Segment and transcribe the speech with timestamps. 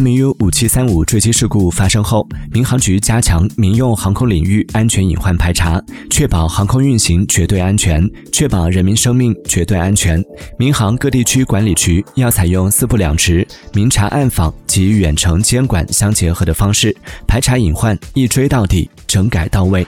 [0.00, 10.22] mu 五七三五坠机事故发生后民航局加强民用航空领域安全隐患排查确保航空运行绝对安全确保人民生命绝对安全。
[10.58, 16.94] 民航各地区管理局要采用四不两直明察暗访及远程监管相结合的方式
[17.26, 19.86] 排查隐患一追到底整改到位。